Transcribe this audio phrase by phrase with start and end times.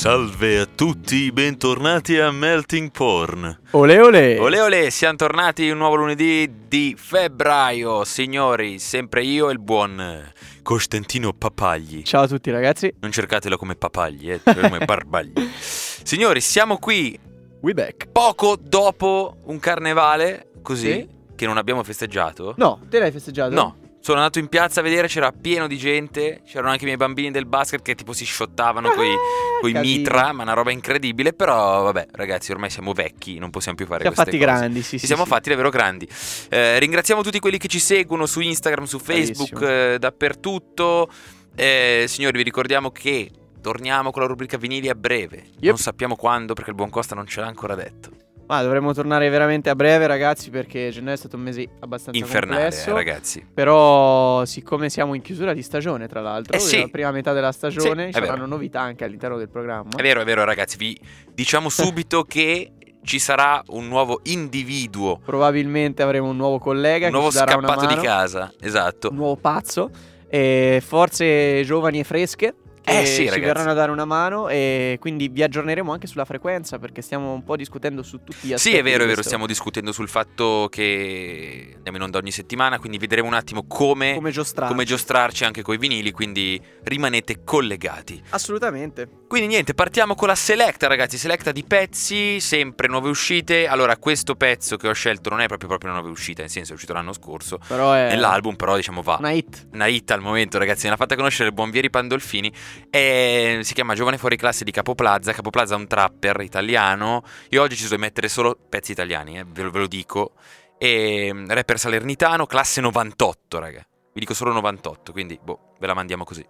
[0.00, 3.60] Salve a tutti, bentornati a Melting Porn.
[3.72, 4.38] Ole ole.
[4.38, 10.32] Ole ole, siamo tornati un nuovo lunedì di febbraio, signori, sempre io e il buon
[10.62, 12.00] Costantino Papagli.
[12.02, 12.90] Ciao a tutti ragazzi.
[13.00, 15.34] Non cercatelo come Papagli, eh, come Barbagli.
[15.60, 17.18] Signori, siamo qui
[17.60, 18.06] We back.
[18.10, 21.08] poco dopo un carnevale, così, Sì.
[21.36, 22.54] che non abbiamo festeggiato.
[22.56, 23.52] No, te l'hai festeggiato?
[23.54, 26.96] No, sono andato in piazza a vedere, c'era pieno di gente, c'erano anche i miei
[26.96, 29.96] bambini del basket che tipo si shottavano coi, Ah, coi casino.
[29.98, 34.00] mitra, ma una roba incredibile, però vabbè ragazzi ormai siamo vecchi, non possiamo più fare
[34.00, 34.58] Siamo queste fatti cose.
[34.58, 35.28] grandi, sì, Ci sì, siamo sì.
[35.28, 36.08] fatti davvero grandi.
[36.48, 41.10] Eh, ringraziamo tutti quelli che ci seguono su Instagram, su Facebook, eh, dappertutto.
[41.54, 45.44] Eh, signori, vi ricordiamo che torniamo con la rubrica vinili a breve.
[45.58, 45.62] Yep.
[45.64, 48.10] Non sappiamo quando perché il buon Costa non ce l'ha ancora detto.
[48.50, 52.62] Ma dovremmo tornare veramente a breve ragazzi perché gennaio è stato un mese abbastanza Infernale,
[52.62, 52.92] complesso.
[52.92, 53.46] ragazzi.
[53.54, 56.80] Però siccome siamo in chiusura di stagione tra l'altro, Eh sì.
[56.80, 58.46] la prima metà della stagione, Sì, ci saranno vero.
[58.48, 59.90] novità anche all'interno del programma.
[59.96, 60.76] È vero, è vero, ragazzi.
[60.78, 60.98] Vi
[61.32, 62.72] diciamo subito che
[63.04, 68.02] ci sarà un nuovo individuo, Probabilmente avremo un nuovo collega un nuovo scappato di mano,
[68.02, 68.52] casa.
[68.60, 69.10] Esatto.
[69.10, 69.90] un nuovo pazzo
[70.28, 73.40] e forze giovani e fresche che Eh sì, ci ragazzi.
[73.40, 77.44] verranno a dare una mano e quindi vi aggiorneremo anche sulla frequenza perché stiamo un
[77.44, 79.22] po' discutendo su tutti gli aspetti Sì, è vero, è vero.
[79.22, 84.14] Stiamo discutendo sul fatto che andiamo in onda ogni settimana, quindi vedremo un attimo come,
[84.14, 84.70] come giostrare.
[84.70, 88.22] come giostrarci anche coi vinili, quindi rimanete collegati.
[88.30, 89.19] Assolutamente.
[89.30, 91.16] Quindi niente, partiamo con la selecta, ragazzi.
[91.16, 93.68] Selecta di pezzi, sempre nuove uscite.
[93.68, 96.72] Allora, questo pezzo che ho scelto non è proprio, proprio una nuova uscita, nel senso
[96.72, 97.60] è uscito l'anno scorso.
[97.64, 99.18] Però è Nell'album, però, diciamo, va.
[99.20, 99.68] una hit.
[99.72, 100.86] Una hit al momento, ragazzi.
[100.86, 102.52] Me l'ha fatta conoscere il buon Vieri Pandolfini.
[102.90, 105.32] E si chiama Giovane Fuori Classe di Capoplaza.
[105.32, 107.22] Capoplaza è un trapper italiano.
[107.50, 110.32] Io oggi ci sono mettere solo pezzi italiani, eh, ve, lo, ve lo dico.
[110.76, 113.86] E mm, rapper salernitano, classe 98, raga.
[114.12, 116.44] Vi dico solo 98, quindi boh, ve la mandiamo così.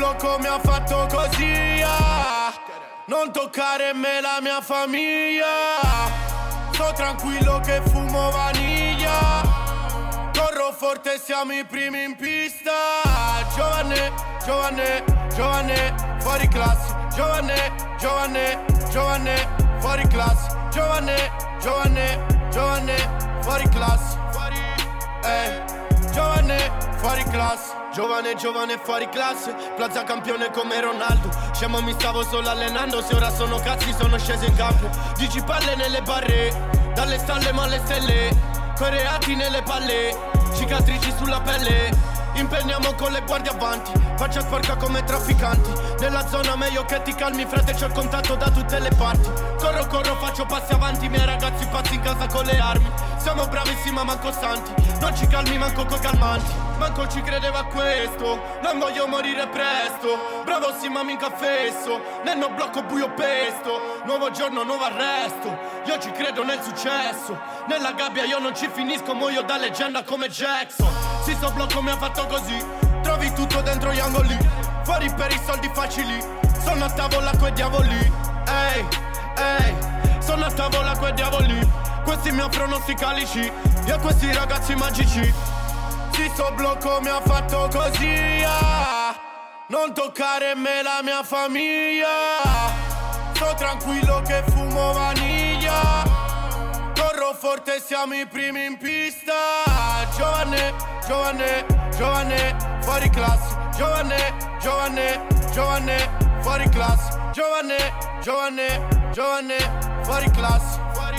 [0.00, 2.50] Blocco mi ha fatto così ah.
[3.04, 5.44] Non toccare me la mia famiglia.
[6.72, 9.42] Sto tranquillo che fumo vaniglia.
[10.32, 12.72] Corro forte, siamo i primi in pista.
[13.54, 14.12] Giovane,
[14.46, 19.48] giovane, giovane, fuori classe Giovane, giovane, giovane,
[19.80, 22.96] fuori classe Giovane, giovane, giovane,
[23.40, 24.56] fuori classe Fuori,
[25.24, 25.64] eh
[26.12, 29.52] Giovane, fuori classe Giovane, giovane, fuori classe.
[29.74, 31.28] Plaza campione come Ronaldo.
[31.52, 33.02] Scemo mi stavo solo allenando.
[33.02, 34.88] Se ora sono cazzi sono sceso in campo.
[35.16, 36.92] Dici palle nelle barre.
[36.94, 38.30] Dalle stalle ma alle stelle.
[38.76, 40.16] Coreati nelle palle.
[40.54, 41.90] Cicatrici sulla pelle.
[42.34, 43.90] Impenniamo con le guardie avanti.
[44.16, 48.48] Faccia sporca come trafficanti Nella zona meglio che ti calmi Frate c'ho il contatto da
[48.48, 49.30] tutte le parti.
[49.58, 52.90] Corro corro faccio passi avanti miei ragazzi pazzi in casa con le armi.
[53.18, 56.50] Siamo bravissimi ma manco stanti Non ci calmi manco coi calmanti.
[56.78, 60.42] Manco ci credeva questo Non voglio morire presto.
[60.42, 62.00] Bravo sì ma mica fesso.
[62.24, 64.00] Nel no blocco buio pesto.
[64.06, 65.54] Nuovo giorno nuovo arresto.
[65.84, 67.38] Io ci credo nel successo.
[67.68, 70.90] Nella gabbia io non ci finisco Muoio da leggenda come Jackson.
[71.24, 72.56] Si sto blocco mi ha fatto così.
[73.02, 76.18] Trovi tutto dentro gli angoli Fuori per i soldi facili.
[76.64, 78.12] Sono a tavola coi diavoli.
[78.46, 78.86] Ehi,
[79.36, 79.76] ehi.
[80.20, 81.68] Sono a tavola coi diavoli.
[82.04, 83.52] Questi mi offrono sti calici.
[83.86, 85.32] Io questi ragazzi magici.
[86.12, 89.14] Sì, sto blocco mi ha fatto così ah.
[89.68, 92.08] Non toccare me la mia famiglia.
[93.32, 96.02] Sto tranquillo che fumo vaniglia.
[96.94, 99.32] Corro forte, siamo i primi in pista.
[100.16, 100.74] Giovane,
[101.06, 101.64] giovane,
[101.96, 103.56] giovane, fuori classe.
[103.76, 106.10] Giovane, giovane, giovane,
[106.40, 107.76] fuori classe Giovane,
[108.22, 109.56] giovane, giovane,
[110.02, 111.18] fuori classe Fuori,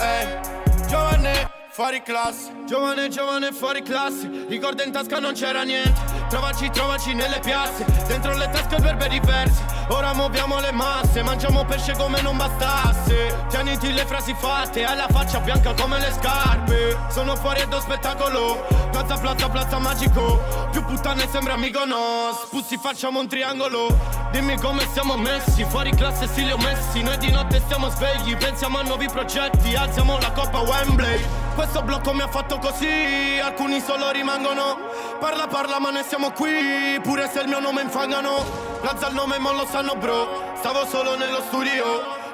[0.00, 0.40] eh,
[0.88, 7.14] giovane Fuori classe, giovane, giovane, fuori classe Ricordo in tasca non c'era niente Trovaci, trovaci
[7.14, 12.38] nelle piazze Dentro le tasche verbe diverse Ora muoviamo le masse, mangiamo pesce come non
[12.38, 13.44] bastasse.
[13.50, 16.96] Tieniti le frasi fatte, hai la faccia bianca come le scarpe.
[17.10, 20.40] Sono fuori e do spettacolo, piazza, piazza, piazza magico.
[20.70, 23.94] Più puttane sembra amico no, spussi facciamo un triangolo.
[24.30, 27.02] Dimmi come siamo messi, fuori classe ho messi.
[27.02, 31.43] Noi di notte stiamo svegli, pensiamo a nuovi progetti, alziamo la coppa Wembley.
[31.54, 34.76] Questo blocco mi ha fatto così, alcuni solo rimangono.
[35.20, 38.44] Parla, parla, ma noi siamo qui, pure se il mio nome infangano.
[38.82, 40.52] Lazza il nome, ma lo sanno bro.
[40.56, 41.84] Stavo solo nello studio,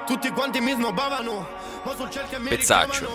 [0.07, 1.47] tutti quanti mi snobbavano.
[1.83, 3.09] Ma sul ciel che mi Pezzaccio,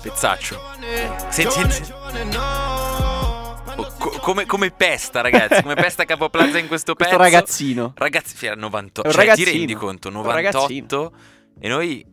[0.00, 0.54] pezzaccio.
[0.56, 3.58] Giovane, Sen- giovane, sen- giovane, no.
[3.62, 7.16] Spendo Oh, co- come, come pesta, ragazzi, come pesta Capoplaza in questo pezzo.
[7.16, 7.92] Questo ragazzino.
[7.96, 9.08] Ragazzi, era 98.
[9.08, 10.08] È un Cioè, ti rendi conto?
[10.08, 10.60] È un ragazzino.
[10.62, 11.12] 98.
[11.60, 12.09] E noi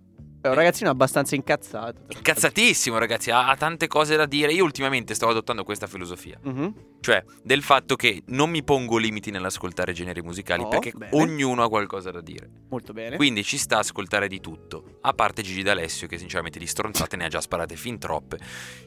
[0.48, 2.02] È un ragazzino abbastanza incazzato.
[2.10, 4.52] Incazzatissimo, ragazzi, ha, ha tante cose da dire.
[4.54, 6.74] Io ultimamente sto adottando questa filosofia, Mhm.
[7.02, 11.12] cioè del fatto che non mi pongo limiti nell'ascoltare generi musicali Oh, perché bene.
[11.16, 12.50] ognuno ha qualcosa da dire.
[12.70, 13.16] Molto bene.
[13.16, 17.16] Quindi ci sta a ascoltare di tutto, a parte Gigi D'Alessio che sinceramente di stronzate
[17.16, 18.38] ne ha già sparate fin troppe.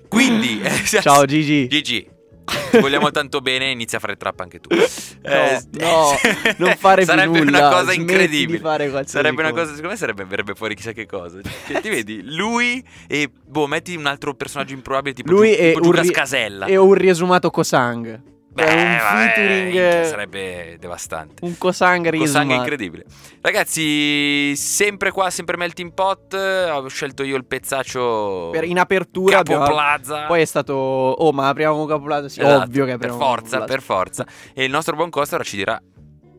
[0.09, 1.69] Quindi eh, Ciao Gigi.
[1.69, 2.09] Gigi,
[2.71, 4.69] ti vogliamo tanto bene, inizia a fare trap anche tu.
[5.23, 6.11] Eh, no,
[6.59, 8.59] non fare più Sarebbe nulla, una cosa incredibile.
[9.07, 9.63] sarebbe una cosa.
[9.63, 11.39] cosa, secondo me sarebbe verrebbe fuori chissà che cosa.
[11.67, 15.73] Cioè, ti vedi, lui e boh, metti un altro personaggio improbabile tipo, Lui Giu- e
[15.75, 16.67] tipo Urri- Scasella.
[16.67, 18.21] E un riesumato Cosang.
[18.53, 20.03] Beh, un vabbè, featuring.
[20.05, 21.45] sarebbe devastante.
[21.45, 21.57] Un
[22.09, 22.53] è riesumato.
[22.53, 23.05] incredibile.
[23.41, 26.35] Ragazzi, sempre qua, sempre Melting Pot.
[26.35, 30.27] Ho scelto io il pezzaccio Per- in apertura Capo Plaza.
[30.27, 33.27] Poi è stato Oh ma apriamo con Capoplaza Sì Esatto, ovvio che per apriamo con
[33.27, 34.27] forza, per forza.
[34.53, 35.81] E il nostro buon Costa ora ci dirà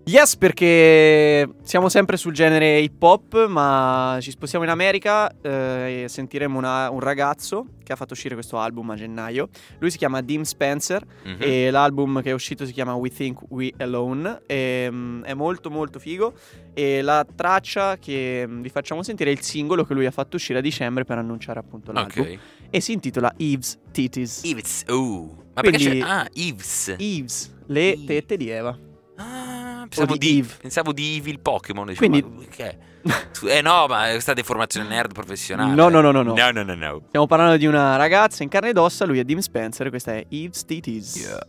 [0.04, 6.10] Yes perché siamo sempre sul genere hip hop Ma ci spostiamo in America eh, E
[6.10, 10.22] sentiremo una- un ragazzo Che ha fatto uscire questo album a gennaio Lui si chiama
[10.22, 11.36] Dim Spencer Mhm.
[11.40, 15.70] E l'album che è uscito si chiama We Think We Alone e, mm, È molto
[15.70, 16.34] molto figo
[16.74, 20.36] E la traccia che mm, vi facciamo sentire È il singolo che lui ha fatto
[20.36, 22.38] uscire a dicembre Per annunciare appunto l'album Ok.
[22.72, 24.84] E si intitola Eve's Titties Yves.
[24.88, 25.38] Uh.
[25.54, 26.96] Ma perché Quindi- c'è Ah, Yves.
[26.98, 28.06] Eve's, le Eve.
[28.06, 28.76] tette di Eva
[29.24, 30.54] Ah, pensavo di di, Eve.
[30.62, 31.86] pensavo di Evil Pokémon.
[31.88, 32.78] dicevo, Quindi- che?
[33.48, 35.74] Eh no, ma è questa deformazione nerd professionale.
[35.74, 36.34] No, no, no, no, no.
[36.36, 37.02] No, no, no, no.
[37.08, 40.26] Stiamo parlando di una ragazza in carne ed ossa, lui è Dim Spencer, questa è
[40.30, 41.16] Eve's Titties.
[41.16, 41.40] Yeah.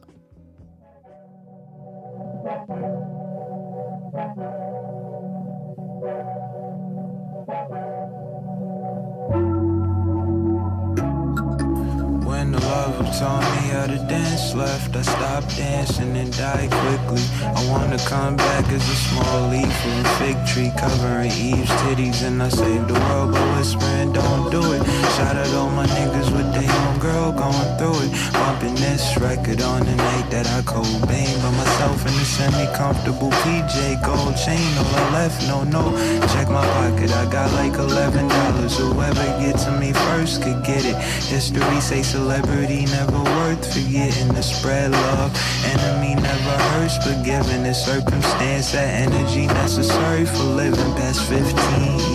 [12.24, 12.58] When the
[12.92, 17.22] lover taught me how to dance left, I stopped dancing and died quickly.
[17.42, 22.22] I wanna come back as a small leaf of a fig tree covering Eve's titties,
[22.26, 24.82] and I saved the world by whispering, "Don't do it."
[25.16, 28.10] Shout out all my niggas with their own girl going through it.
[28.32, 33.96] Bumping this record on the night that I Cobain by myself in a semi-comfortable PJ
[34.04, 34.70] gold chain.
[34.78, 35.84] All I left, no, no.
[36.32, 38.76] Check my pocket, I got like eleven dollars.
[38.76, 40.96] Whoever gets to me first could get it.
[41.34, 45.30] History say celebrity never worth forgetting to spread love.
[45.64, 51.52] Enemy never hurts, but given the circumstance, that energy necessary for living past 15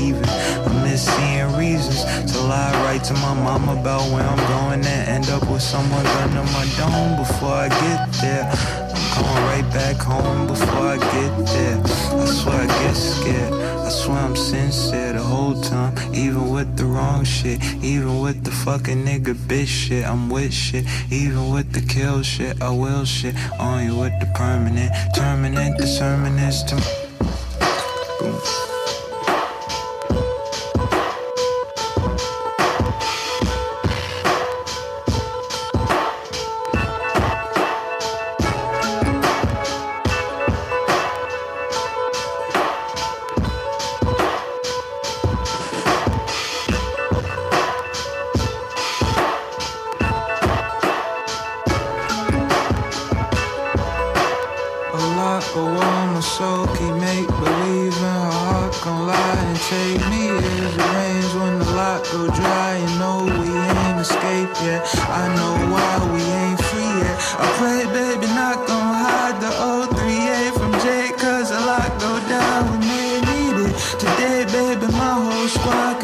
[0.03, 0.25] even.
[0.25, 2.03] I miss seeing reasons
[2.33, 6.05] to lie right to my mom about where I'm going and end up with someone
[6.23, 8.45] under my dome before I get there.
[8.93, 11.77] I'm going right back home before I get there.
[11.83, 13.76] I swear I get scared.
[13.87, 18.51] I swear I'm sincere the whole time, even with the wrong shit, even with the
[18.51, 20.03] fucking nigga bitch shit.
[20.05, 22.61] I'm with shit, even with the kill shit.
[22.61, 27.06] I will shit on you with the permanent, terminate the sermon is to.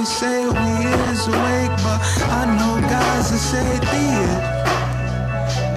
[0.04, 0.72] Can say we
[1.12, 4.04] is awake, but I know guys that say the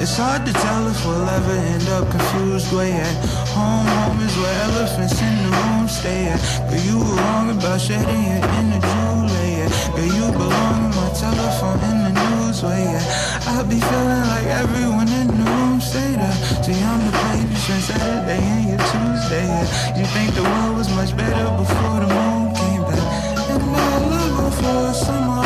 [0.02, 3.16] it's hard to tell if we'll ever end up confused way at
[3.56, 7.80] Home, home is where elephants in the room stay at Girl, you were wrong about
[7.80, 9.71] shedding your inner jewelry yeah.
[9.97, 13.50] Girl, you belong in my telephone in the news way yeah.
[13.50, 16.37] I be feeling like everyone in the room say that.
[16.62, 19.47] See, I'm the play between Saturday and your Tuesday.
[19.49, 19.99] Yeah.
[19.99, 23.26] You think the world was much better before the moon came back?
[23.50, 23.96] And I
[24.37, 25.43] her for a summer.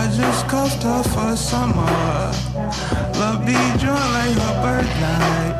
[0.00, 2.30] I just cost her for summer.
[3.20, 5.56] Love be drunk like her birthnight.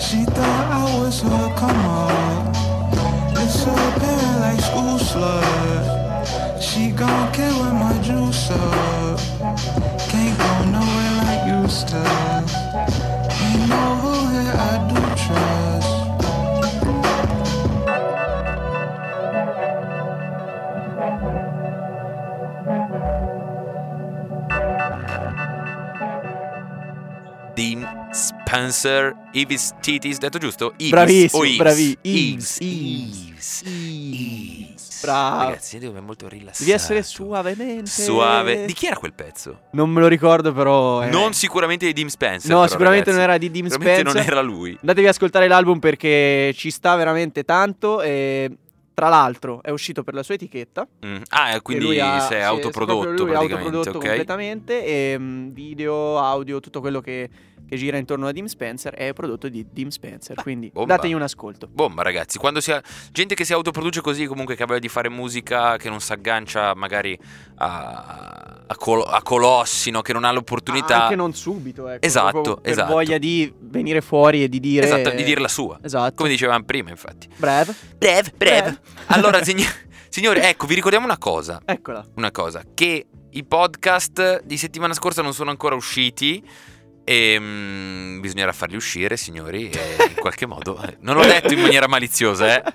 [0.00, 2.56] She thought I was her come up.
[3.40, 6.62] It's so apparent like school slut.
[6.62, 9.18] She gon' kill with my juice up.
[10.10, 12.02] Can't go nowhere like used to.
[13.46, 15.97] Ain't no who here I do trust.
[28.52, 30.72] Spencer, Eves Titis, detto giusto?
[30.78, 31.56] Eves Bravissimo, o Eves?
[31.58, 35.00] bravi- Eves, Eves, Eves, Eves.
[35.02, 35.42] Bravo.
[35.44, 36.64] Ragazzi, devo molto rilassato.
[36.64, 38.64] Devi essere suavemente Suave.
[38.64, 39.64] Di chi era quel pezzo?
[39.72, 41.10] Non me lo ricordo però eh.
[41.10, 42.50] Non sicuramente di Dean Spencer.
[42.50, 43.20] No, però, sicuramente ragazzi.
[43.20, 44.04] non era di Sicuramente Spencer.
[44.14, 44.70] non era lui.
[44.80, 48.50] Andatevi ad ascoltare l'album perché ci sta veramente tanto e
[48.94, 50.88] tra l'altro è uscito per la sua etichetta.
[51.06, 51.16] Mm.
[51.28, 54.04] Ah, quindi lui ha- si è autoprodotto lui è praticamente, autoprodotto ok?
[54.06, 57.30] completamente e mm, video, audio, tutto quello che,
[57.68, 60.96] che gira intorno a Dean Spencer è prodotto di Dean Spencer, quindi bomba.
[60.96, 61.68] dategli un ascolto.
[61.70, 62.82] Bomba ragazzi, quando si ha
[63.12, 66.12] gente che si autoproduce così comunque che ha voglia di fare musica, che non si
[66.12, 67.18] aggancia magari
[67.56, 70.00] a, a, col- a colossi, no?
[70.00, 72.06] che non ha l'opportunità Anche non subito, ecco.
[72.06, 72.92] Esatto, esatto.
[72.92, 75.78] voglia di venire fuori e di dire Esatto, di dire la sua.
[75.82, 76.14] Esatto.
[76.14, 77.28] Come dicevamo prima infatti.
[77.36, 77.74] Breve.
[77.96, 78.80] Breve, breve.
[79.08, 79.62] Allora sign-
[80.08, 81.60] signori, ecco, vi ricordiamo una cosa.
[81.64, 82.04] Eccola.
[82.14, 86.42] Una cosa, che i podcast di settimana scorsa non sono ancora usciti.
[87.10, 90.78] E mm, bisognerà farli uscire, signori, e in qualche modo.
[90.82, 92.72] eh, Non l'ho detto in maniera maliziosa, eh.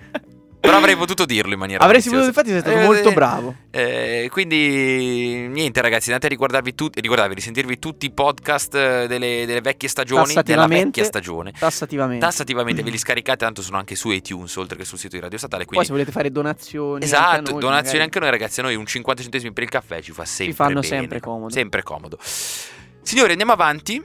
[0.60, 3.56] Però avrei potuto dirlo in maniera Avresti potuto, infatti, sei stato Eh, molto eh, bravo.
[3.70, 9.44] eh, quindi niente ragazzi, andate a ricordarvi tutti, ricordarvi, risentirvi tutti i podcast eh, delle,
[9.46, 11.52] delle vecchie stagioni, della vecchia stagione.
[11.52, 12.26] Tassativamente.
[12.26, 15.38] Tassativamente ve li scaricate, tanto sono anche su iTunes oltre che sul sito di Radio
[15.38, 15.66] Statale.
[15.66, 17.04] Poi Quindi se volete fare donazioni.
[17.04, 18.04] Esatto, anche noi, donazioni magari.
[18.04, 20.56] anche a noi ragazzi, a noi un 50 centesimi per il caffè ci fa sempre
[20.56, 20.88] fanno bene.
[20.88, 21.54] sempre comodo.
[21.54, 22.18] Sempre comodo.
[22.22, 24.02] Signori, andiamo avanti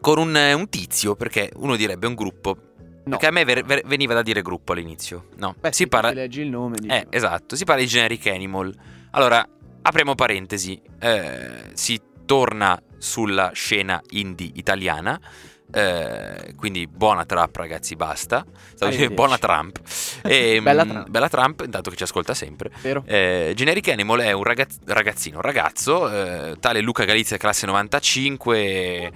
[0.00, 2.56] con un, eh, un tizio, perché uno direbbe un gruppo.
[3.06, 3.10] No.
[3.10, 5.28] Perché a me ver- ver- veniva da dire gruppo all'inizio.
[5.36, 6.10] No, Beh, si parla...
[6.12, 6.76] leggi il nome.
[6.78, 8.74] dici, Eh, esatto, si parla di Generic Animal.
[9.10, 9.46] Allora,
[9.82, 10.80] apriamo parentesi.
[11.00, 15.20] eh, si torna sulla scena indie italiana.
[15.74, 18.44] Eh, quindi buona trap, ragazzi, basta.
[18.74, 19.80] Stavo dicendo buona Trump.
[20.22, 21.08] E, Bella mm, Trump.
[21.08, 22.70] Bella Trump, intanto che ci ascolta sempre.
[23.04, 28.56] Eh, Generic Animal è un ragazz- ragazzino, un ragazzo, eh, tale Luca Galizia, classe 95.
[28.56, 29.12] eh,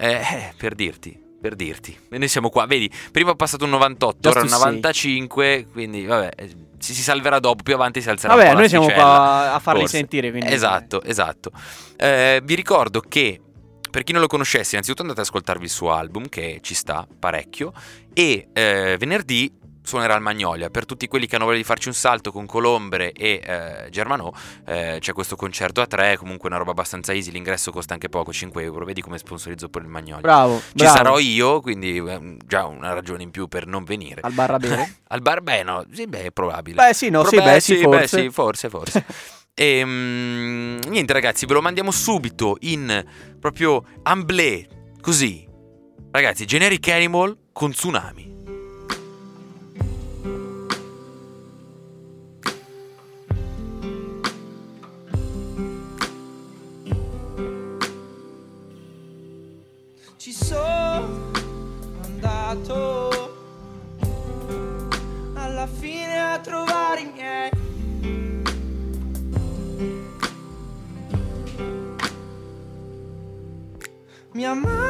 [0.00, 1.96] eh, per dirti, per dirti.
[2.10, 4.64] E noi siamo qua, vedi, prima ho passato un 98, Just ora un to say.
[4.64, 8.58] 95, quindi vabbè, eh, ci si salverà dopo, più avanti si alzerà Vabbè, un po'
[8.58, 9.96] noi siamo qua a farli forse.
[9.96, 10.30] sentire.
[10.30, 10.52] Quindi...
[10.52, 11.50] Esatto, esatto.
[11.96, 13.40] Eh, vi ricordo che
[13.94, 17.06] per chi non lo conoscesse, innanzitutto andate ad ascoltarvi il suo album, che ci sta
[17.16, 17.72] parecchio,
[18.12, 19.48] e eh, venerdì
[19.84, 20.68] suonerà al Magnolia.
[20.68, 24.32] Per tutti quelli che hanno voglia di farci un salto con Colombre e eh, Germanò,
[24.66, 28.32] eh, c'è questo concerto a tre, comunque una roba abbastanza easy, l'ingresso costa anche poco,
[28.32, 30.22] 5 euro, vedi come sponsorizzo pure il Magnolia.
[30.22, 30.58] Bravo.
[30.58, 30.96] Ci bravo.
[30.96, 34.22] sarò io, quindi eh, già una ragione in più per non venire.
[34.22, 34.96] Al bar a bere?
[35.06, 36.84] Al bar, beh, no, sì, beh, è probabile.
[36.84, 38.20] Beh, sì, no, Pro- sì, beh, sì, beh, forse.
[38.22, 39.04] sì, forse, forse.
[39.56, 43.04] E mm, niente, ragazzi, ve lo mandiamo subito in
[43.38, 44.66] proprio amblè,
[45.00, 45.46] così.
[46.10, 48.32] Ragazzi, Generic Animal con Tsunami.
[60.16, 61.30] Ci sono
[62.02, 62.93] andato
[74.54, 74.83] Mia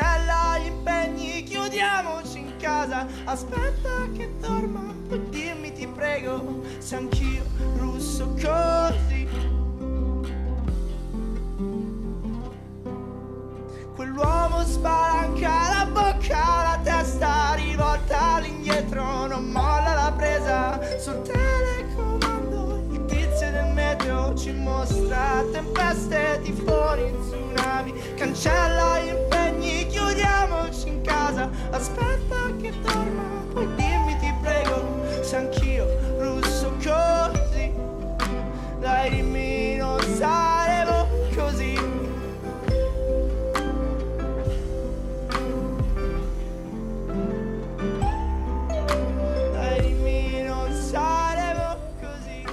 [0.00, 3.06] Cancella gli impegni, chiudiamoci in casa.
[3.24, 7.44] Aspetta che dorma, poi dimmi ti prego se anch'io
[7.76, 9.28] russo così.
[13.94, 22.86] Quell'uomo spalanca la bocca, la testa rivolta all'indietro, non molla la presa sul telecomando.
[22.90, 27.92] Il tizio del meteo ci mostra tempeste, tifoni, tsunami.
[28.14, 29.39] Cancella gli impegni,
[31.00, 31.50] in casa.
[31.70, 35.86] Aspetta che dorma, poi dimmi ti prego se anch'io
[36.18, 37.72] russo così.
[38.78, 41.74] Dai non saremo così.
[49.52, 52.44] Dai dimmi non saremo così.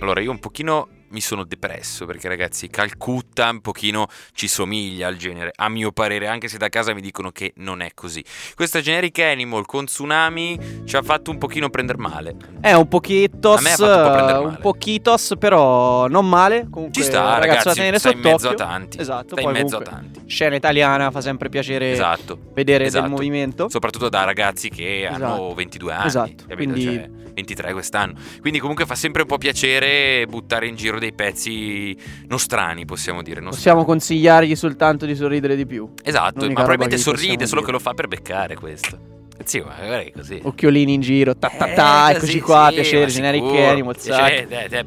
[0.00, 5.16] Allora, io un pochino mi sono depresso perché ragazzi, Calcutta un pochino ci somiglia al
[5.16, 8.24] genere, a mio parere, anche se da casa mi dicono che non è così.
[8.54, 12.36] Questa Generic Animal con Tsunami ci ha fatto un pochino prendere male.
[12.60, 14.44] È un pochettos, A me ha fatto un po' eh, male.
[14.46, 16.66] un pochitos, però non male.
[16.70, 18.98] Comunque, Ci sta, ragazzo ragazzi, da tenere sta in mezzo a tanti.
[19.00, 20.20] Esatto, sta in mezzo a tanti.
[20.26, 22.38] Scena italiana fa sempre piacere Esatto.
[22.54, 23.02] vedere Esatto.
[23.02, 23.68] del movimento.
[23.68, 25.54] Soprattutto da ragazzi che hanno Esatto.
[25.54, 26.72] 22 anni, Esatto, capito?
[26.72, 28.14] quindi- Cioè, 23 quest'anno.
[28.40, 31.96] Quindi comunque fa sempre un po' piacere buttare in giro dei pezzi
[32.28, 33.40] nostrani, possiamo dire.
[33.40, 33.56] nostrani.
[33.56, 35.90] Possiamo consigliargli soltanto di sorridere di più.
[36.02, 37.64] Esatto, ma probabilmente sorride, solo dire.
[37.66, 39.16] che lo fa per beccare questo.
[39.44, 40.40] Sì, ma è così.
[40.42, 44.46] Occhiolini in giro, ta ta ta, Eh, eccoci sì, qua, sì, piacere, generic animal, eh,
[44.50, 44.84] eh.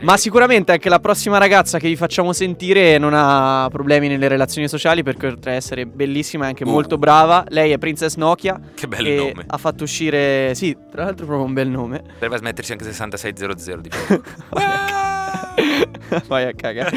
[0.00, 4.68] Ma sicuramente anche la prossima ragazza che vi facciamo sentire non ha problemi nelle relazioni
[4.68, 6.70] sociali perché oltre a essere bellissima è anche Uh.
[6.70, 7.44] molto brava.
[7.48, 9.44] Lei è Princess Nokia Che bel nome.
[9.46, 12.02] ha fatto uscire, sì, tra l'altro proprio un bel nome.
[12.14, 15.19] Dovrebbe smetterci anche 6600 di fianco.
[16.26, 16.96] Vai a cagare.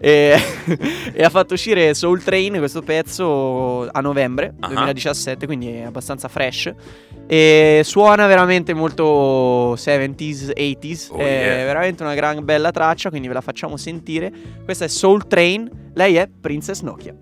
[0.00, 0.36] e,
[1.12, 4.68] e ha fatto uscire Soul Train, questo pezzo, a novembre Ah.
[4.68, 6.72] 2017, quindi è abbastanza fresh.
[7.26, 11.08] E suona veramente molto 70s, 80s.
[11.10, 11.64] Oh, è yeah.
[11.64, 14.32] veramente una gran bella traccia, quindi ve la facciamo sentire.
[14.64, 17.14] Questa è Soul Train, lei è Princess Nokia.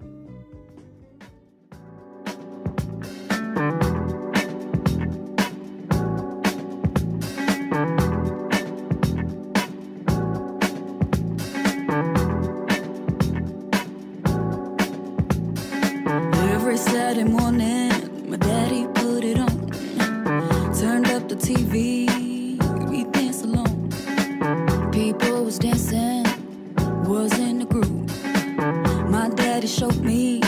[29.67, 30.41] Daddy showed me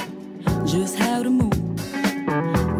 [0.65, 1.55] just how to move.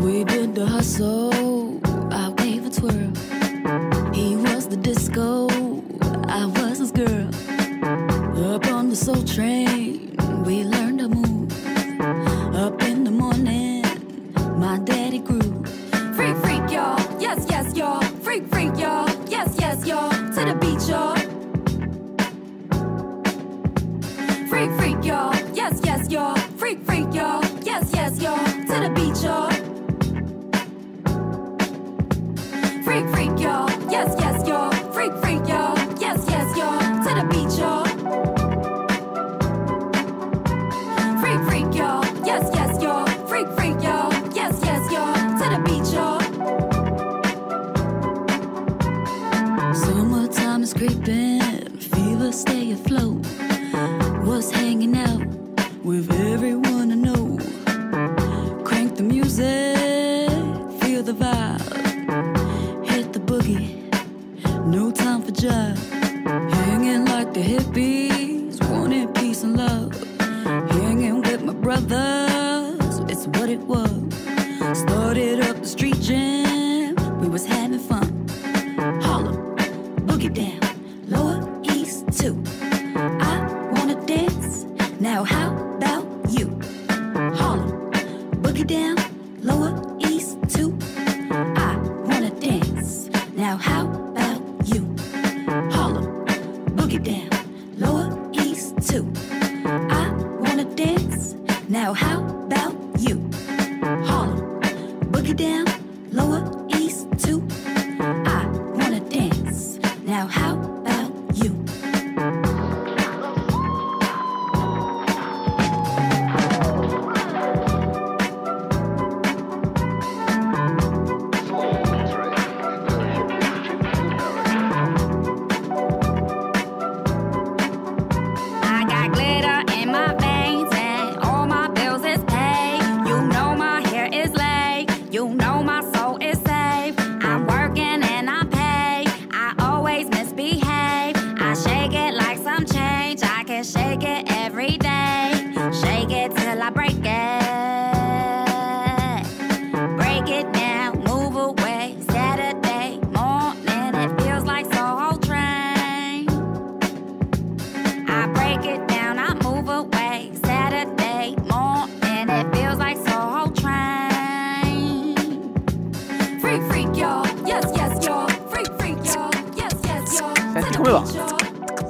[0.03, 1.81] We did the hustle,
[2.13, 3.13] I gave a twirl.
[4.15, 5.49] He was the disco,
[6.29, 7.29] I was his girl.
[8.55, 9.78] Up on the soul train,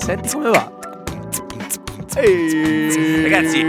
[0.09, 0.73] Senti come va.
[2.17, 3.23] Ehi.
[3.25, 3.63] Ragazzi,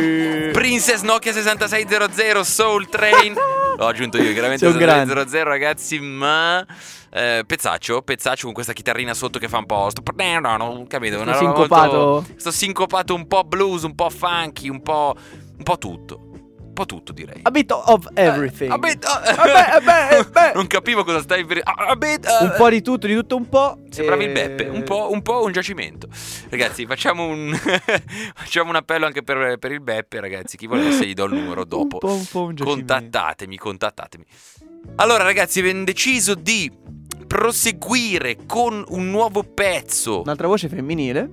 [0.54, 3.34] Princess Nokia 6600 Soul Train.
[3.78, 5.13] L'ho aggiunto io, chiaramente Sei un grande.
[5.13, 6.65] 6600 ragazzi, ma
[7.12, 10.02] eh, pezzaccio, pezzaccio con questa chitarrina sotto che fa un po' sto
[10.88, 11.97] capito, una roba sincopato.
[11.97, 15.17] molto- sto sincopato un po' blues, un po' funky, un po'
[15.58, 16.28] un po' tutto.
[16.79, 17.41] Po' tutto direi.
[17.41, 18.71] A bit of everything.
[18.71, 20.51] A bit- Vabbè, vabbè, vabbè.
[20.55, 23.79] Non capivo cosa stai per a bit- Un po' di tutto, di tutto un po'.
[23.89, 26.07] Sembravi il e- Beppe, un po', un po' un giacimento.
[26.49, 27.53] Ragazzi, facciamo un,
[28.33, 30.55] facciamo un appello anche per, per il Beppe, ragazzi.
[30.55, 31.95] Chi volesse gli do il numero dopo.
[31.95, 32.93] Un po', un po' un giacimento.
[32.93, 34.23] Contattatemi, contattatemi.
[34.95, 36.71] Allora, ragazzi, abbiamo deciso di
[37.27, 40.21] proseguire con un nuovo pezzo.
[40.21, 41.29] Un'altra voce femminile.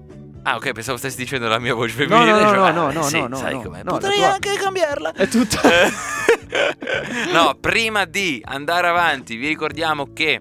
[0.48, 2.30] Ah, ok, pensavo stessi dicendo la mia voce femminile.
[2.30, 3.62] no, no, cioè, no, ah, no, eh, no, sì, no, no, sai no.
[3.62, 3.82] com'è.
[3.82, 5.12] No, Potrei tua- anche cambiarla.
[5.12, 5.60] È tutta.
[7.32, 10.40] no, prima di andare avanti, vi ricordiamo che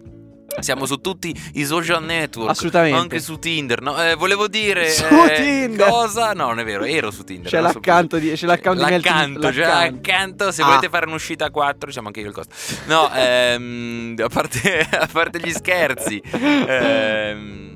[0.60, 2.52] siamo su tutti i social network.
[2.52, 2.98] Assolutamente.
[3.00, 3.82] Anche su Tinder.
[3.82, 4.90] No, eh, volevo dire.
[4.92, 5.90] Su eh, Tinder.
[5.90, 6.34] Cosa?
[6.34, 7.50] No, non è vero, ero su Tinder.
[7.50, 9.98] C'è l'accanto di- c'è di Melting- L'accanto, già l'accanto.
[10.12, 10.52] accanto.
[10.52, 10.66] Se Ah.
[10.66, 12.54] volete fare un'uscita a 4, diciamo anche io il costo.
[12.86, 16.22] No, ehm, a, parte, a parte gli scherzi.
[16.32, 17.74] ehm,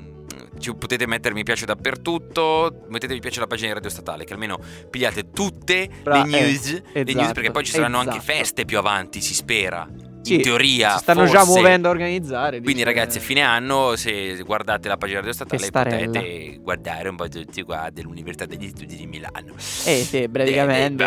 [0.60, 2.84] ci potete mettere mi piace dappertutto.
[2.88, 6.70] Mettete mi piace alla pagina di Radio Statale, che almeno pigliate tutte Bra- le news.
[6.70, 8.32] eh, le news esatto, perché poi ci saranno anche esatto.
[8.32, 9.88] feste più avanti, si spera.
[10.22, 10.92] Sì, in teoria.
[10.96, 11.52] Si stanno già forse.
[11.60, 12.60] muovendo a organizzare.
[12.60, 16.06] Quindi, dice- ragazzi, a fine anno, se guardate la pagina radio statale, Festarella.
[16.20, 19.54] potete guardare un po' tutti qua dell'Università degli Studi di Milano.
[19.86, 21.04] Eh, sì, praticamente.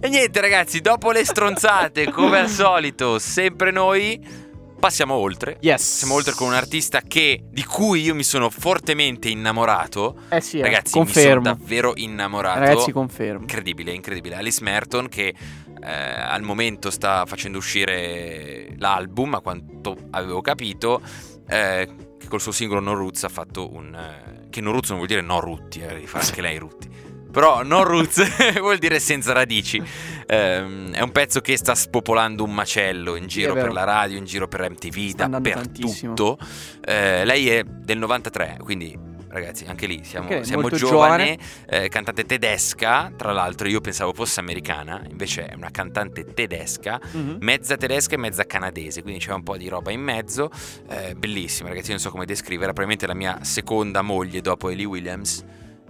[0.00, 4.46] E niente, ragazzi, dopo le stronzate, come al solito, sempre noi
[4.78, 5.58] passiamo oltre.
[5.60, 5.98] Yes.
[5.98, 10.20] Siamo oltre con un artista che, di cui io mi sono fortemente innamorato.
[10.28, 11.40] Eh sì, eh, Ragazzi, confermo.
[11.40, 12.60] mi sono davvero innamorato.
[12.60, 13.40] Ragazzi, confermo.
[13.40, 14.36] Incredibile, incredibile.
[14.36, 15.34] Alice Merton che
[15.80, 21.00] eh, al momento sta facendo uscire l'album, a quanto avevo capito,
[21.48, 21.88] eh,
[22.18, 23.94] che col suo singolo No Roots ha fatto un...
[23.94, 26.88] eh, che No Roots non vuol dire no rutti, eh, fa anche lei rutti.
[27.30, 28.22] Però No Roots
[28.60, 29.82] vuol dire senza radici.
[30.26, 34.24] Ehm, è un pezzo che sta spopolando un macello in giro per la radio, in
[34.24, 36.38] giro per MTV, Sta dappertutto.
[36.84, 41.36] Eh, lei è del 93, quindi ragazzi, anche lì siamo, Ok, siamo molto giovane,
[41.68, 47.36] eh, cantante tedesca, tra l'altro io pensavo fosse americana, invece è una cantante tedesca, Mhm.
[47.40, 50.50] mezza tedesca e mezza canadese, quindi c'è un po' di roba in mezzo,
[50.88, 54.86] eh, bellissima ragazzi, io non so come descriverla, probabilmente la mia seconda moglie dopo Ellie
[54.86, 55.44] Williams,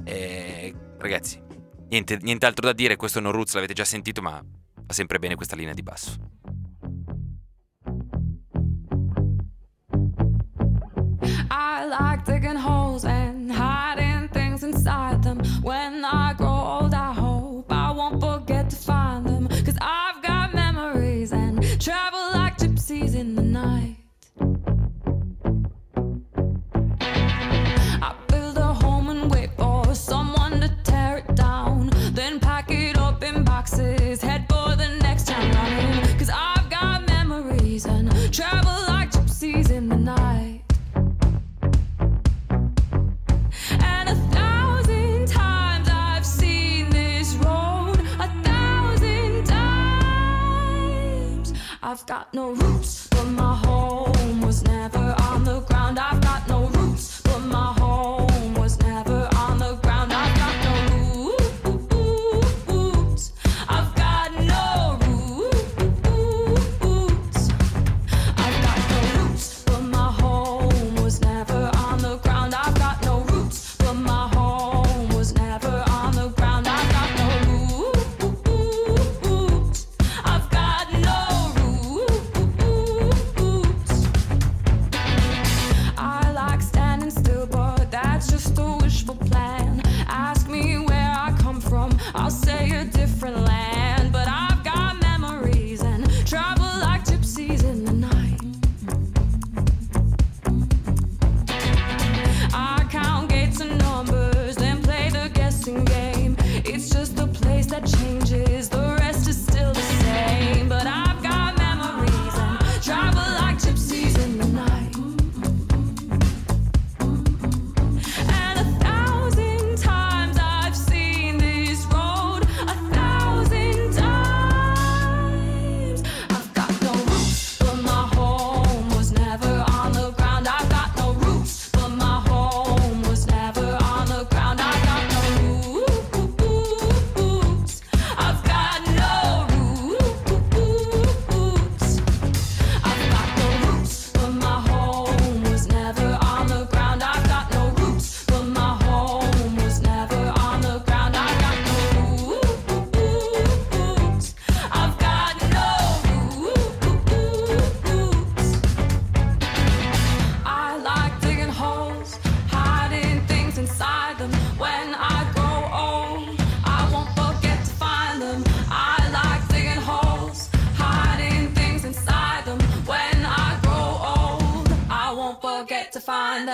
[0.05, 1.41] Eh, ragazzi,
[1.89, 5.57] niente, nient'altro da dire, questo No Roots l'avete già sentito, ma va sempre bene questa
[5.57, 6.17] linea di basso.
[11.51, 12.48] I like holes
[52.09, 53.08] got no roots,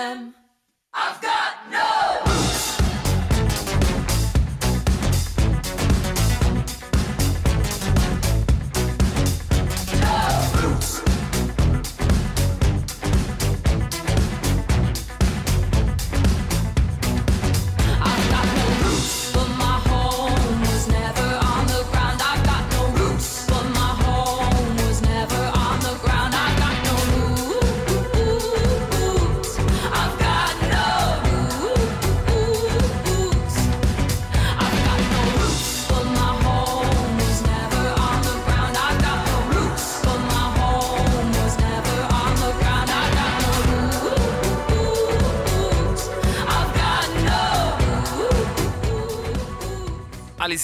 [0.05, 0.44] them.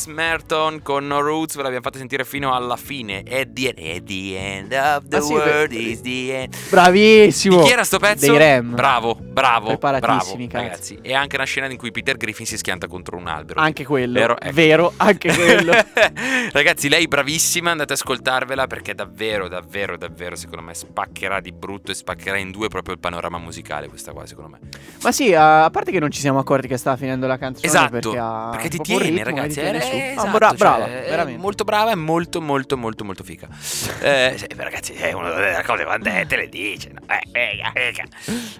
[0.07, 3.23] Merton con No Roots ve l'abbiamo fatta sentire fino alla fine.
[3.29, 6.55] At the, at the end of the Ah, sì, world is the end.
[6.69, 7.57] Bravissimo!
[7.59, 8.25] Di chi era sto pezzo?
[8.27, 8.73] Dei Rem.
[8.73, 10.99] Bravo, bravo, bravo, ragazzi.
[11.01, 13.59] E anche una scena in cui Peter Griffin si schianta contro un albero.
[13.59, 14.19] Anche quello.
[14.19, 14.39] Vero?
[14.39, 14.53] Ecco.
[14.53, 15.73] Vero, anche quello.
[16.51, 21.91] Ragazzi, lei bravissima, andate ad ascoltarvela perché davvero, davvero, davvero, secondo me spaccherà di brutto
[21.91, 24.59] e spaccherà in due proprio il panorama musicale questa qua, secondo me.
[25.01, 28.11] Ma sì, a parte che non ci siamo accorti che stava finendo la canzone Esatto,
[28.11, 28.17] perché,
[28.51, 29.59] perché ti tiene, ritmo, ragazzi.
[29.59, 30.07] tiene eh.
[30.09, 31.39] Ah, esatto, bra- cioè, brava, è veramente.
[31.41, 33.47] Molto brava e molto, molto, molto, molto, figa.
[34.01, 36.91] Eh, sì, ragazzi, è una delle cose quando te le dice.
[36.93, 37.01] No?
[37.07, 38.03] Eh, ega, ega.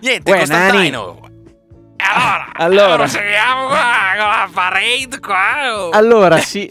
[0.02, 1.20] Niente, Uè, Costantino.
[1.98, 2.84] Allora, Allora.
[2.86, 3.86] allora, seguiamo qua
[4.18, 5.76] con la parade qua.
[5.76, 5.90] oh.
[5.92, 6.70] Allora, sì.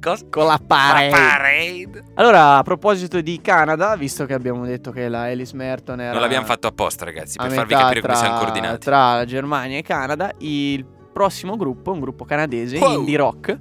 [0.00, 0.24] Cosa?
[0.28, 1.10] Con la parade.
[1.10, 2.04] La parade.
[2.14, 6.20] Allora, a proposito di Canada, visto che abbiamo detto che la Alice Merton era Non
[6.20, 8.78] l'abbiamo fatto apposta, ragazzi, per farvi capire come tra- siamo coordinati.
[8.80, 12.98] Tra la Germania e Canada, il prossimo gruppo, un gruppo canadese, Wow.
[12.98, 13.56] indie rock.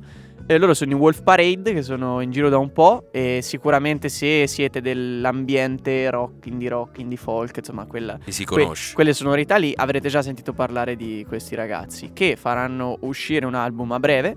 [0.47, 3.07] E loro sono i Wolf Parade, che sono in giro da un po'.
[3.11, 9.13] E sicuramente se siete dell'ambiente rock, indie rock, indie folk, insomma, quella, si que- quelle
[9.13, 13.99] sonorità lì, avrete già sentito parlare di questi ragazzi che faranno uscire un album a
[13.99, 14.35] breve.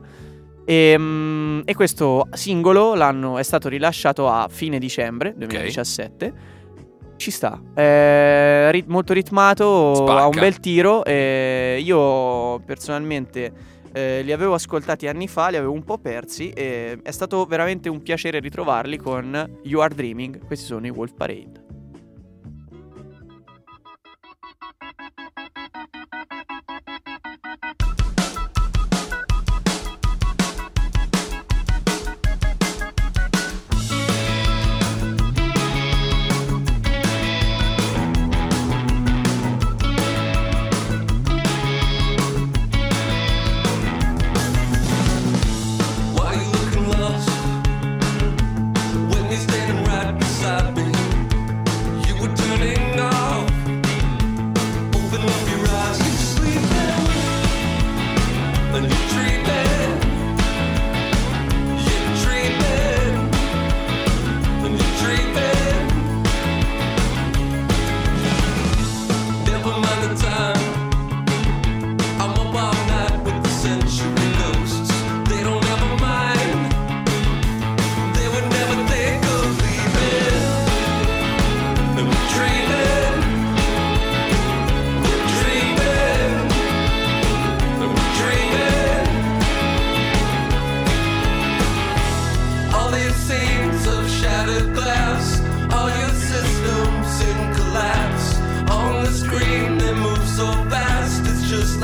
[0.65, 6.33] E, mm, e questo singolo l'hanno- è stato rilasciato a fine dicembre 2017.
[7.17, 10.21] Ci sta, è rit- molto ritmato, Spacca.
[10.23, 11.05] ha un bel tiro.
[11.05, 13.53] e io personalmente
[13.95, 17.89] eh, li avevo ascoltati anni fa, li avevo un po' persi e è stato veramente
[17.89, 20.45] un piacere ritrovarli con You Are Dreaming.
[20.45, 21.64] Questi sono i Wolf Parade.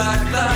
[0.01, 0.50] Like life.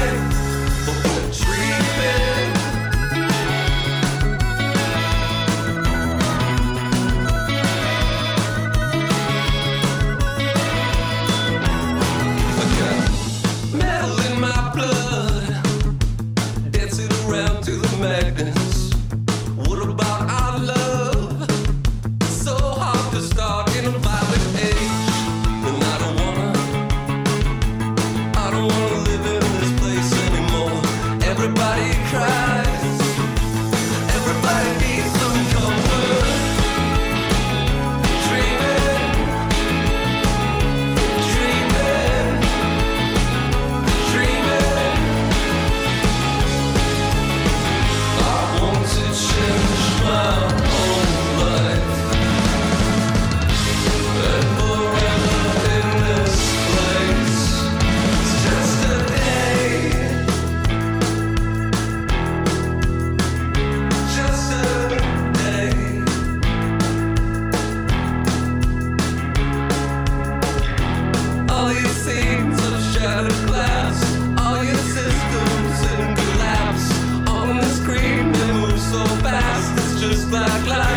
[80.46, 80.93] aclarar.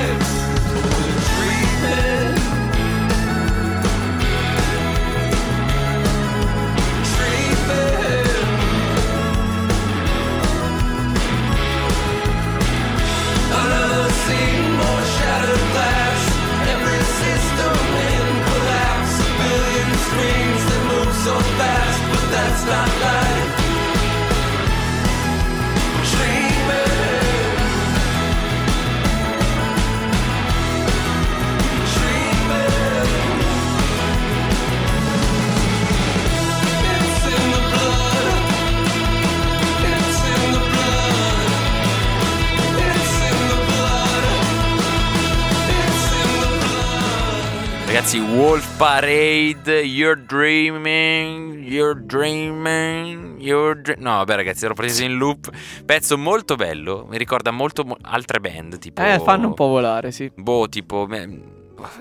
[48.78, 55.50] Parade, You're Dreaming, You're Dreaming, You're Dre- No, vabbè ragazzi, ero preso in loop.
[55.84, 59.02] Pezzo molto bello, mi ricorda molto mo- altre band, tipo...
[59.02, 60.32] Eh, fanno un po' volare, sì.
[60.36, 61.08] Boh, tipo...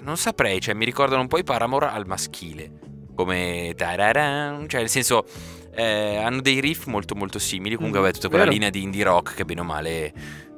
[0.02, 2.70] Non saprei, cioè mi ricordano un po' i Paramore al maschile.
[3.14, 3.72] Come...
[3.74, 5.24] tararan, Cioè, nel senso...
[5.74, 7.76] eh, hanno dei riff molto molto simili.
[7.76, 8.54] Comunque, Mm, vabbè, tutta quella vero.
[8.54, 10.12] linea di indie rock che bene o male...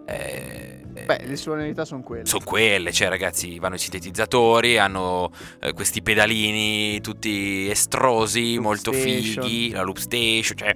[0.05, 2.27] eh, Beh, le sonorità sono quelle.
[2.27, 5.31] sono quelle, cioè ragazzi, vanno i sintetizzatori, hanno
[5.61, 9.45] eh, questi pedalini tutti estrosi, Loop molto station.
[9.45, 10.75] fighi, la loop station, cioè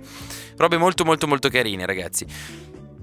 [0.56, 2.26] robe molto molto molto carine, ragazzi.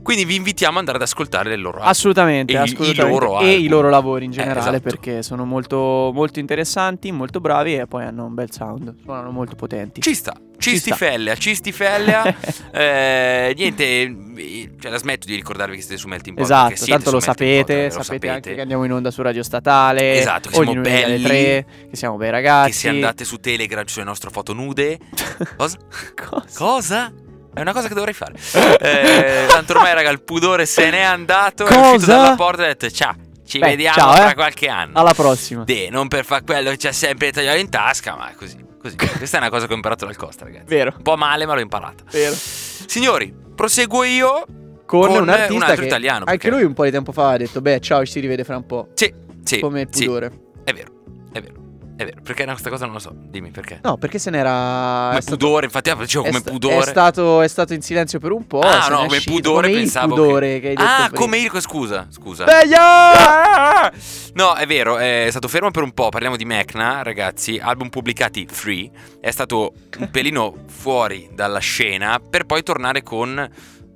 [0.10, 1.82] Quindi vi invitiamo ad andare ad ascoltare le loro.
[1.82, 3.02] Assolutamente, E i- assolutamente.
[3.02, 4.80] i loro e i loro lavori in Eh, generale esatto.
[4.82, 9.56] perché sono molto, molto interessanti, molto bravi e poi hanno un bel sound, suonano molto
[9.56, 10.02] potenti.
[10.02, 10.96] Ci sta, Ci sta.
[10.96, 12.36] Cistifellea, Cistifellea.
[12.74, 16.46] eh, niente, eh, cioè la smetto di ricordarvi che siete su Melting Pot.
[16.46, 19.22] Esatto, tanto lo Melting Pot, sapete, eh, lo sapete, anche che andiamo in onda su
[19.22, 21.22] Radio Statale, Esatto, che siamo belli.
[21.24, 22.72] tre, che siamo bei ragazzi.
[22.72, 24.98] Che se andate su Telegram sulle nostre foto nude.
[25.56, 25.78] Cosa?
[26.16, 26.46] Cosa?
[26.58, 27.14] Cosa?
[27.60, 28.34] È una cosa che dovrei fare.
[28.80, 31.66] Eh, tanto ormai, raga, il pudore se n'è andato.
[31.66, 31.88] È Cosa?
[31.92, 33.16] uscito dalla porta e ha detto ciao.
[33.46, 34.34] Ci Beh, vediamo ciao, tra eh.
[34.36, 34.98] qualche anno.
[34.98, 35.64] Alla prossima.
[35.66, 38.64] De, non per fare quello che c'è sempre il tagliare in tasca, ma è così.
[38.80, 38.96] così.
[39.18, 40.66] Questa è una cosa che ho imparato dal Costa, ragazzi.
[40.68, 42.04] Vero, Un po' male, ma l'ho imparata.
[42.12, 42.34] vero.
[42.36, 44.46] Signori, proseguo io.
[44.86, 47.30] Con, Con un artista un altro italiano, anche perché- lui un po' di tempo fa
[47.32, 48.88] ha detto "Beh, ciao, ci si rivede fra un po'".
[48.96, 49.60] Sì, sì.
[49.60, 50.06] Come il sì.
[50.06, 50.32] pudore.
[50.64, 50.92] È vero,
[51.32, 51.54] è vero,
[52.00, 52.22] è vero.
[52.24, 53.12] Perché no, questa cosa non lo so.
[53.14, 53.82] Dimmi perché.
[53.84, 56.78] No, perché se n'era Come è stato- pudore, infatti, ah, dicevo come sta- pudore.
[56.78, 58.62] È stato, è stato in silenzio per un po'.
[58.62, 60.16] Ah, no, come pudore come pensavo.
[60.16, 60.60] pudore che...
[60.62, 61.52] che, hai detto Ah, come il.
[61.60, 62.46] Scusa, scusa.
[62.48, 62.78] Sveglio!
[64.32, 66.08] No, è vero, è stato fermo per un po'.
[66.10, 67.60] Parliamo di Mecna, ragazzi.
[67.62, 68.90] Album pubblicati free.
[69.20, 73.38] È stato un pelino fuori dalla scena per poi tornare con.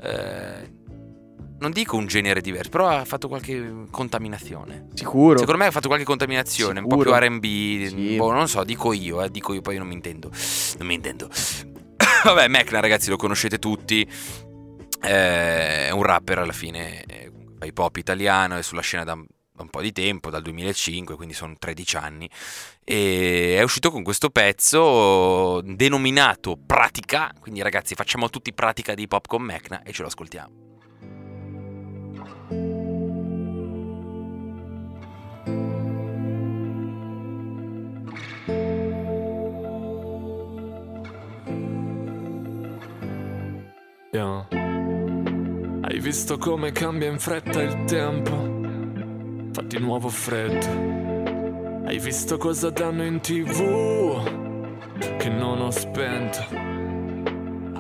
[0.01, 0.71] eh,
[1.63, 4.87] non dico un genere diverso, però ha fatto qualche contaminazione.
[4.93, 5.37] Sicuro.
[5.39, 7.17] Secondo me ha fatto qualche contaminazione, un po' Sicuro.
[7.17, 7.43] più RB.
[7.87, 8.15] Sì.
[8.17, 10.29] boh, non so, dico io, eh, dico io, poi non mi intendo.
[10.77, 11.29] Non mi intendo.
[12.25, 14.01] Vabbè, Mecna, ragazzi, lo conoscete tutti.
[15.01, 17.05] Eh, È un rapper alla fine,
[17.63, 19.17] hip hop italiano, è sulla scena da
[19.55, 22.27] da un po' di tempo, dal 2005, quindi sono 13 anni.
[22.83, 27.31] E è uscito con questo pezzo denominato Pratica.
[27.39, 30.72] Quindi, ragazzi, facciamo tutti pratica di hip hop con Mecna e ce lo ascoltiamo.
[44.13, 44.45] Yeah.
[45.81, 49.51] Hai visto come cambia in fretta il tempo?
[49.53, 51.87] Fa di nuovo freddo.
[51.87, 54.21] Hai visto cosa danno in tv?
[55.17, 56.45] Che non ho spento.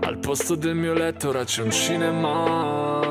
[0.01, 3.01] Al posto del mio letto ora c'è un cinema.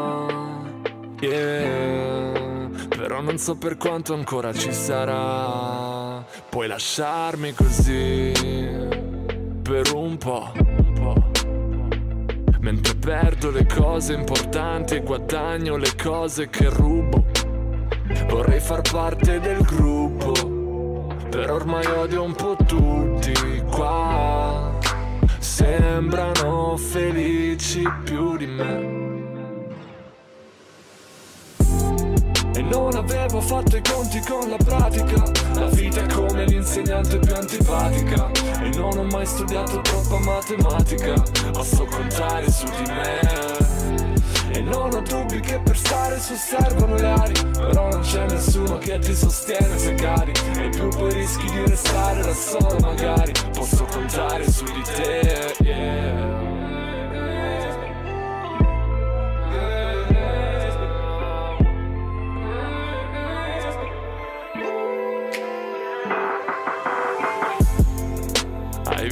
[1.20, 2.70] Yeah.
[2.88, 6.24] Però non so per quanto ancora ci sarà.
[6.48, 8.32] Puoi lasciarmi così.
[9.62, 10.81] Per un po'.
[12.62, 17.24] Mentre perdo le cose importanti e guadagno le cose che rubo.
[18.28, 23.32] Vorrei far parte del gruppo, però ormai odio un po' tutti
[23.68, 24.78] qua.
[25.38, 29.11] Sembrano felici più di me.
[32.54, 35.22] E non avevo fatto i conti con la pratica.
[35.54, 38.30] La vita è come l'insegnante più antipatica.
[38.62, 41.14] E non ho mai studiato troppa matematica.
[41.54, 44.20] Ma so contare su di me.
[44.54, 48.76] E non ho dubbi che per stare su servono le ali Però non c'è nessuno
[48.76, 50.32] che ti sostiene se cadi.
[50.56, 53.32] E più poi rischi di restare da solo magari.
[53.54, 56.51] Posso contare su di te yeah.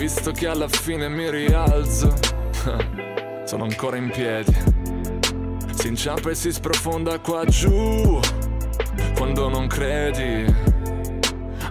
[0.01, 2.15] Visto che alla fine mi rialzo?
[3.45, 4.57] Sono ancora in piedi.
[5.75, 8.19] Si inciampa e si sprofonda qua giù.
[9.15, 10.47] Quando non credi.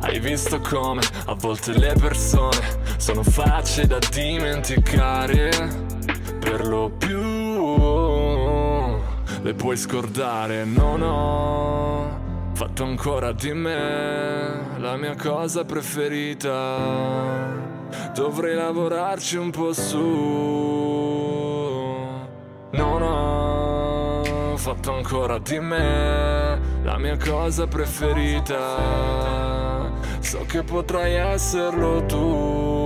[0.02, 2.62] Hai visto come a volte le persone
[2.98, 5.50] sono facce da dimenticare.
[6.40, 7.22] Per lo più
[9.42, 10.66] le puoi scordare.
[10.66, 17.79] Non ho fatto ancora di me la mia cosa preferita.
[18.14, 19.98] Dovrei lavorarci un po' su.
[22.72, 28.58] Non ho fatto ancora di me la mia cosa preferita.
[30.20, 32.79] So che potrai esserlo tu.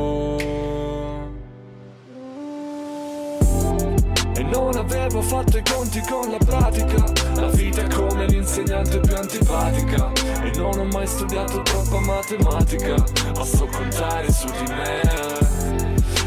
[5.24, 7.04] Fatto i conti con la pratica.
[7.36, 10.12] La vita è come l'insegnante più antipatica.
[10.44, 12.96] E non ho mai studiato troppa matematica.
[13.36, 15.02] Ma so contare su di me.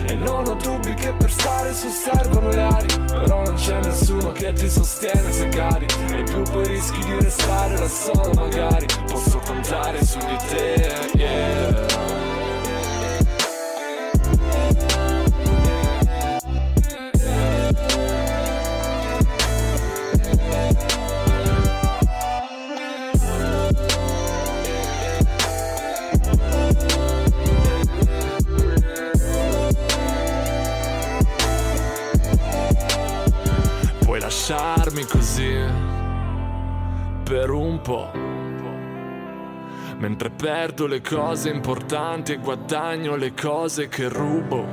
[0.06, 3.04] E non ho dubbi che per stare su servono le ali.
[3.06, 5.86] Però non c'è nessuno che ti sostiene se cadi.
[6.10, 8.86] E più poi rischi di restare da solo magari.
[9.06, 11.95] Posso contare su di te, yeah
[34.48, 35.54] lasciarmi così
[37.24, 38.12] per un po'.
[39.98, 44.64] Mentre perdo le cose importanti e guadagno le cose che rubo.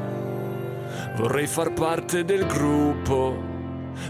[1.16, 3.36] Vorrei far parte del gruppo,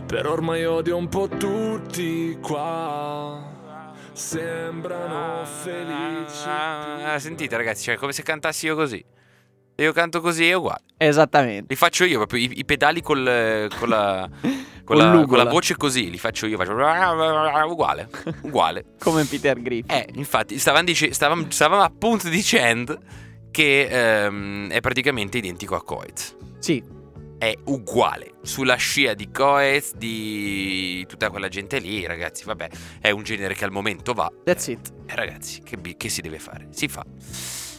[0.06, 3.52] però ormai odio un po' tutti qua.
[4.12, 6.46] Sembrano felici.
[6.46, 9.04] Ah, sentite ragazzi, cioè, come se cantassi io così.
[9.84, 10.82] Io canto così è uguale.
[10.98, 11.66] Esattamente.
[11.70, 14.30] Li faccio io proprio, i, i pedali col, con, la,
[14.84, 16.72] con, la, con la voce così, li faccio io, faccio
[17.70, 18.10] uguale,
[18.44, 18.86] uguale.
[19.00, 19.94] Come Peter Griffin.
[19.94, 22.98] Eh, infatti, stavamo, dice- stavamo, stavamo appunto dicendo
[23.52, 23.88] che
[24.24, 26.36] ehm, è praticamente identico a Coez.
[26.60, 26.84] Sì.
[27.38, 32.70] È uguale, sulla scia di Coez, di tutta quella gente lì, ragazzi, vabbè,
[33.02, 34.32] è un genere che al momento va.
[34.46, 34.94] That's it.
[35.08, 36.70] Eh, ragazzi, che, che si deve fare?
[36.72, 37.04] Si fa.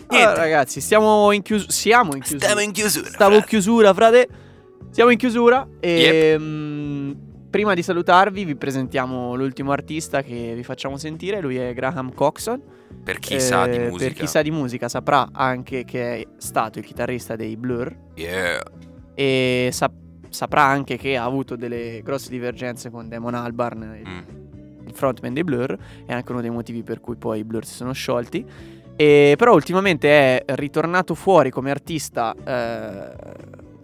[0.06, 0.40] Allora, Niente.
[0.40, 1.70] ragazzi, stiamo in chiusura.
[1.72, 2.40] Siamo in chiusura.
[2.44, 4.28] Stiamo in chiusura, Stavo in chiusura, frate.
[4.90, 5.66] Siamo in chiusura.
[5.80, 6.40] E Yep.
[6.40, 7.12] mm,
[7.50, 11.40] prima di salutarvi, vi presentiamo l'ultimo artista che vi facciamo sentire.
[11.40, 12.60] Lui è Graham Coxon.
[13.02, 14.04] Per chi sa di Eh, musica.
[14.04, 17.94] Per chi sa di musica, saprà anche che è stato il chitarrista dei Blur.
[18.14, 18.62] Yeah.
[19.14, 19.92] E sap-
[20.30, 24.86] saprà anche che ha avuto delle grosse divergenze con Damon Albarn, il, Mm.
[24.86, 25.76] il frontman dei Blur.
[26.06, 28.44] È anche uno dei motivi per cui poi i Blur si sono sciolti.
[28.96, 33.12] E però ultimamente è ritornato fuori come artista eh,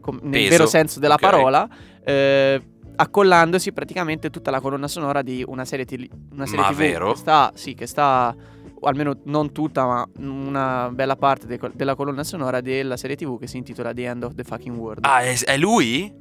[0.01, 1.21] com- nel Peso, vero senso della ok.
[1.21, 1.69] parola,
[2.05, 2.63] eh,
[2.97, 7.13] accollandosi praticamente tutta la colonna sonora di una serie, tele- una serie Ma TV vero?
[7.13, 8.35] che sta, sì, che sta,
[8.79, 13.39] o almeno non tutta, ma una bella parte de- della colonna sonora della serie TV
[13.39, 15.05] che si intitola The End of the Fucking World.
[15.05, 16.13] Ah, è, è lui?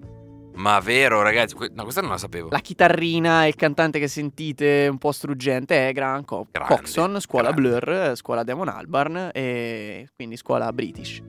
[0.56, 1.56] Ma vero, ragazzi.
[1.56, 2.50] que- No, questa non la sapevo.
[2.52, 7.20] La chitarrina e il cantante che sentite un po' struggente è Graham Co- Grande, Coxon,
[7.22, 7.80] scuola grande.
[7.80, 11.22] Blur, scuola Damon Albarn e quindi scuola British.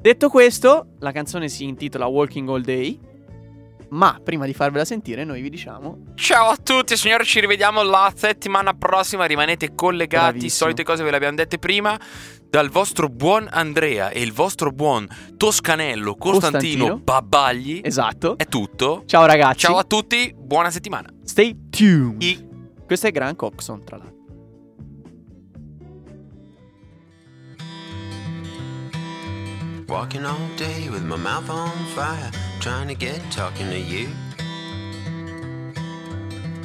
[0.00, 2.98] Detto questo, la canzone si intitola Walking All Day,
[3.90, 7.24] ma prima di farvela sentire noi vi diciamo Ciao a tutti, signori.
[7.24, 9.24] Ci rivediamo la settimana prossima.
[9.24, 10.24] Rimanete collegati.
[10.38, 10.50] Bravissimo.
[10.50, 11.98] Solite cose ve le abbiamo dette prima.
[12.50, 16.98] Dal vostro buon Andrea e il vostro buon Toscanello Costantino, Costantino.
[16.98, 17.80] Babbagli.
[17.84, 18.38] esatto.
[18.38, 19.02] È tutto.
[19.04, 21.08] Ciao ragazzi, Ciao a tutti, buona settimana.
[21.24, 22.22] stay tuned.
[22.22, 22.46] I-
[22.86, 24.16] Questo è Graham Coxon, tra l'altro.
[29.88, 32.30] Walking all day with my mouth on fire,
[32.60, 34.08] trying to get talking to you.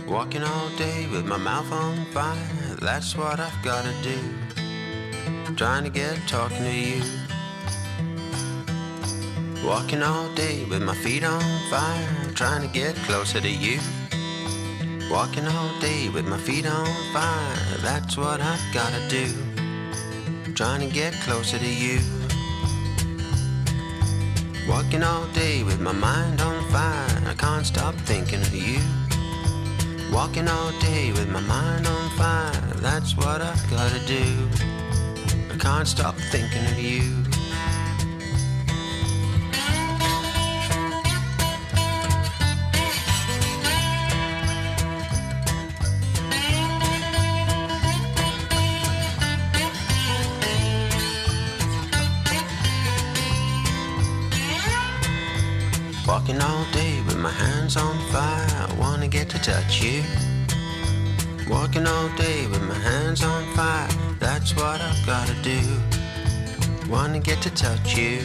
[0.08, 4.18] Walking all day with my mouth on fire, that's what I've gotta do.
[5.56, 7.04] Trying to get talking to you.
[9.64, 13.80] Walking all day with my feet on fire, trying to get closer to you.
[15.12, 19.28] Walking all day with my feet on fire, that's what I've gotta do.
[20.56, 22.00] Trying to get closer to you.
[24.68, 28.80] Walking all day with my mind on fire, I can't stop thinking of you.
[30.12, 34.83] Walking all day with my mind on fire, that's what I've gotta do.
[35.64, 37.24] Can't stop thinking of you.
[56.06, 60.04] Walking all day with my hands on fire, I wanna get to touch you.
[61.50, 63.88] Walking all day with my hands on fire,
[64.24, 65.60] that's what I've gotta do.
[66.90, 68.22] Wanna get to touch you.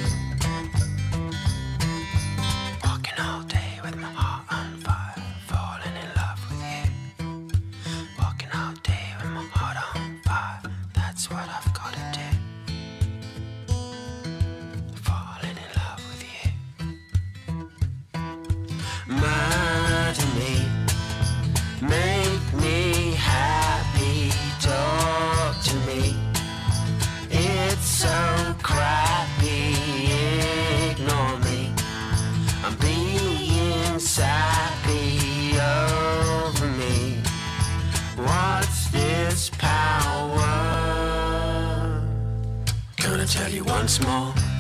[43.11, 44.58] gonna tell you once more.